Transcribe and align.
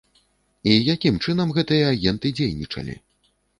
І 0.71 0.77
якім 0.93 1.19
чынам 1.27 1.53
гэтыя 1.59 1.93
агенты 1.93 2.35
дзейнічалі? 2.43 3.01